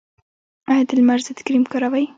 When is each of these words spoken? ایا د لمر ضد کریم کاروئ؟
ایا 0.69 0.83
د 0.87 0.91
لمر 0.99 1.19
ضد 1.25 1.39
کریم 1.45 1.63
کاروئ؟ 1.71 2.05